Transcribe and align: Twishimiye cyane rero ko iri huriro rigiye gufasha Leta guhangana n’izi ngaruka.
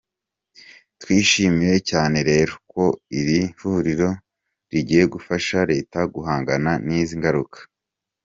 Twishimiye 1.01 1.75
cyane 1.89 2.17
rero 2.29 2.53
ko 2.71 2.83
iri 3.19 3.39
huriro 3.59 4.09
rigiye 4.71 5.03
gufasha 5.13 5.57
Leta 5.71 5.99
guhangana 6.13 6.71
n’izi 6.85 7.15
ngaruka. 7.19 7.59